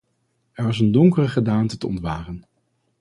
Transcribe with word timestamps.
Er 0.53 0.65
was 0.65 0.79
een 0.79 0.91
donkere 0.91 1.27
gedaante 1.27 1.77
te 1.77 1.87
ontwaren. 1.87 2.45